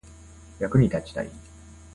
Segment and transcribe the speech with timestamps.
[0.57, 1.29] 役に立ちたい